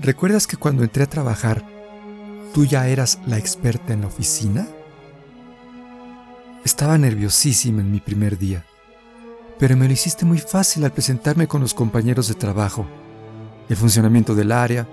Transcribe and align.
¿Recuerdas 0.00 0.46
que 0.46 0.56
cuando 0.56 0.84
entré 0.84 1.02
a 1.02 1.08
trabajar, 1.08 1.64
tú 2.54 2.64
ya 2.64 2.86
eras 2.86 3.18
la 3.26 3.36
experta 3.36 3.92
en 3.92 4.02
la 4.02 4.06
oficina? 4.06 4.68
Estaba 6.64 6.96
nerviosísima 6.98 7.80
en 7.80 7.90
mi 7.90 7.98
primer 7.98 8.38
día, 8.38 8.64
pero 9.58 9.76
me 9.76 9.86
lo 9.86 9.92
hiciste 9.92 10.24
muy 10.24 10.38
fácil 10.38 10.84
al 10.84 10.92
presentarme 10.92 11.48
con 11.48 11.60
los 11.60 11.74
compañeros 11.74 12.28
de 12.28 12.34
trabajo, 12.34 12.86
el 13.68 13.76
funcionamiento 13.76 14.36
del 14.36 14.52
área, 14.52 14.86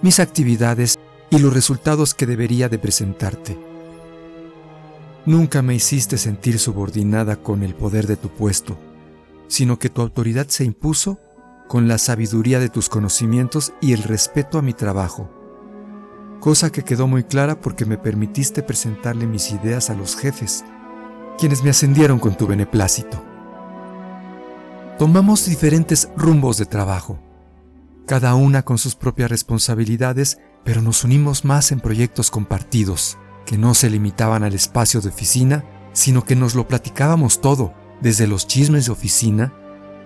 mis 0.00 0.20
actividades 0.20 0.96
y 1.30 1.40
los 1.40 1.52
resultados 1.52 2.14
que 2.14 2.26
debería 2.26 2.68
de 2.68 2.78
presentarte. 2.78 3.58
Nunca 5.26 5.62
me 5.62 5.74
hiciste 5.74 6.18
sentir 6.18 6.60
subordinada 6.60 7.34
con 7.36 7.64
el 7.64 7.74
poder 7.74 8.06
de 8.06 8.16
tu 8.16 8.28
puesto, 8.28 8.78
sino 9.48 9.78
que 9.80 9.88
tu 9.88 10.02
autoridad 10.02 10.46
se 10.48 10.64
impuso 10.64 11.18
con 11.72 11.88
la 11.88 11.96
sabiduría 11.96 12.60
de 12.60 12.68
tus 12.68 12.90
conocimientos 12.90 13.72
y 13.80 13.94
el 13.94 14.02
respeto 14.02 14.58
a 14.58 14.62
mi 14.62 14.74
trabajo, 14.74 15.30
cosa 16.38 16.70
que 16.70 16.84
quedó 16.84 17.08
muy 17.08 17.24
clara 17.24 17.58
porque 17.58 17.86
me 17.86 17.96
permitiste 17.96 18.62
presentarle 18.62 19.26
mis 19.26 19.52
ideas 19.52 19.88
a 19.88 19.94
los 19.94 20.14
jefes, 20.14 20.66
quienes 21.38 21.64
me 21.64 21.70
ascendieron 21.70 22.18
con 22.18 22.36
tu 22.36 22.46
beneplácito. 22.46 23.24
Tomamos 24.98 25.46
diferentes 25.46 26.10
rumbos 26.14 26.58
de 26.58 26.66
trabajo, 26.66 27.18
cada 28.06 28.34
una 28.34 28.66
con 28.66 28.76
sus 28.76 28.94
propias 28.94 29.30
responsabilidades, 29.30 30.40
pero 30.64 30.82
nos 30.82 31.04
unimos 31.04 31.46
más 31.46 31.72
en 31.72 31.80
proyectos 31.80 32.30
compartidos, 32.30 33.16
que 33.46 33.56
no 33.56 33.72
se 33.72 33.88
limitaban 33.88 34.44
al 34.44 34.52
espacio 34.52 35.00
de 35.00 35.08
oficina, 35.08 35.64
sino 35.94 36.22
que 36.26 36.36
nos 36.36 36.54
lo 36.54 36.68
platicábamos 36.68 37.40
todo, 37.40 37.72
desde 38.02 38.26
los 38.26 38.46
chismes 38.46 38.84
de 38.84 38.92
oficina 38.92 39.54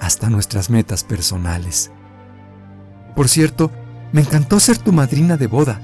hasta 0.00 0.30
nuestras 0.30 0.70
metas 0.70 1.04
personales. 1.04 1.92
Por 3.14 3.28
cierto, 3.28 3.70
me 4.12 4.22
encantó 4.22 4.58
ser 4.58 4.78
tu 4.78 4.92
madrina 4.92 5.36
de 5.36 5.46
boda. 5.46 5.80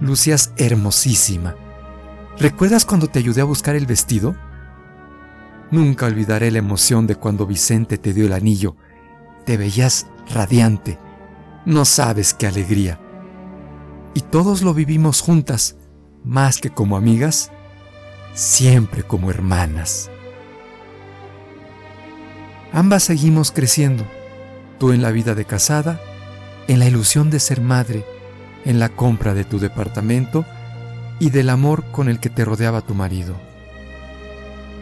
Lucías 0.00 0.52
hermosísima. 0.56 1.54
¿Recuerdas 2.38 2.84
cuando 2.84 3.06
te 3.06 3.18
ayudé 3.18 3.40
a 3.40 3.44
buscar 3.44 3.76
el 3.76 3.86
vestido? 3.86 4.34
Nunca 5.70 6.06
olvidaré 6.06 6.50
la 6.50 6.58
emoción 6.58 7.06
de 7.06 7.14
cuando 7.14 7.46
Vicente 7.46 7.98
te 7.98 8.12
dio 8.12 8.26
el 8.26 8.32
anillo. 8.32 8.76
Te 9.46 9.56
veías 9.56 10.06
radiante. 10.34 10.98
No 11.64 11.84
sabes 11.84 12.34
qué 12.34 12.46
alegría. 12.46 13.00
Y 14.14 14.20
todos 14.20 14.62
lo 14.62 14.74
vivimos 14.74 15.20
juntas, 15.20 15.76
más 16.24 16.58
que 16.58 16.70
como 16.70 16.96
amigas, 16.96 17.50
siempre 18.34 19.02
como 19.02 19.30
hermanas. 19.30 20.10
Ambas 22.72 23.02
seguimos 23.02 23.52
creciendo, 23.52 24.06
tú 24.78 24.92
en 24.92 25.02
la 25.02 25.10
vida 25.10 25.34
de 25.34 25.44
casada, 25.44 26.00
en 26.68 26.78
la 26.78 26.86
ilusión 26.86 27.28
de 27.28 27.38
ser 27.38 27.60
madre, 27.60 28.04
en 28.64 28.78
la 28.78 28.88
compra 28.88 29.34
de 29.34 29.44
tu 29.44 29.58
departamento 29.58 30.46
y 31.20 31.30
del 31.30 31.50
amor 31.50 31.84
con 31.92 32.08
el 32.08 32.18
que 32.18 32.30
te 32.30 32.44
rodeaba 32.44 32.80
tu 32.80 32.94
marido. 32.94 33.34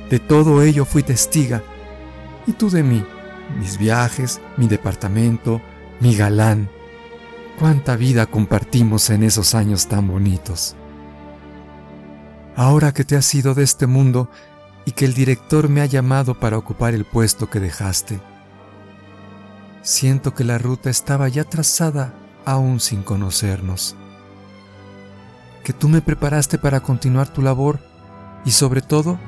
De 0.08 0.20
todo 0.20 0.62
ello 0.62 0.84
fui 0.84 1.02
testiga, 1.02 1.62
y 2.46 2.52
tú 2.52 2.70
de 2.70 2.82
mí, 2.82 3.04
mis 3.58 3.76
viajes, 3.76 4.40
mi 4.56 4.68
departamento, 4.68 5.60
mi 5.98 6.14
galán. 6.14 6.68
Cuánta 7.58 7.96
vida 7.96 8.26
compartimos 8.26 9.10
en 9.10 9.24
esos 9.24 9.54
años 9.54 9.88
tan 9.88 10.06
bonitos. 10.06 10.76
Ahora 12.56 12.92
que 12.92 13.04
te 13.04 13.16
has 13.16 13.34
ido 13.34 13.54
de 13.54 13.64
este 13.64 13.86
mundo, 13.86 14.30
y 14.84 14.92
que 14.92 15.04
el 15.04 15.14
director 15.14 15.68
me 15.68 15.80
ha 15.80 15.86
llamado 15.86 16.38
para 16.38 16.58
ocupar 16.58 16.94
el 16.94 17.04
puesto 17.04 17.50
que 17.50 17.60
dejaste. 17.60 18.20
Siento 19.82 20.34
que 20.34 20.44
la 20.44 20.58
ruta 20.58 20.90
estaba 20.90 21.28
ya 21.28 21.44
trazada 21.44 22.14
aún 22.44 22.80
sin 22.80 23.02
conocernos. 23.02 23.96
Que 25.64 25.72
tú 25.72 25.88
me 25.88 26.02
preparaste 26.02 26.58
para 26.58 26.80
continuar 26.80 27.28
tu 27.28 27.42
labor 27.42 27.80
y 28.44 28.50
sobre 28.50 28.82
todo, 28.82 29.18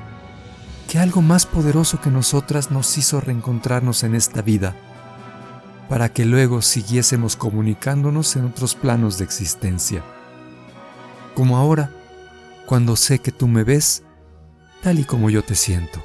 que 0.89 0.99
algo 0.99 1.23
más 1.23 1.47
poderoso 1.47 2.01
que 2.01 2.11
nosotras 2.11 2.71
nos 2.71 2.99
hizo 2.99 3.21
reencontrarnos 3.21 4.03
en 4.03 4.15
esta 4.15 4.43
vida, 4.43 4.75
para 5.89 6.11
que 6.11 6.25
luego 6.25 6.63
siguiésemos 6.63 7.37
comunicándonos 7.37 8.37
en 8.37 8.47
otros 8.47 8.75
planos 8.75 9.19
de 9.19 9.25
existencia. 9.25 10.03
Como 11.35 11.57
ahora, 11.57 11.91
cuando 12.67 12.97
sé 12.97 13.21
que 13.21 13.33
tú 13.33 13.49
me 13.49 13.65
ves, 13.65 14.03
tal 14.83 14.99
y 14.99 15.05
como 15.05 15.31
yo 15.31 15.43
te 15.43 15.55
siento. 15.55 16.03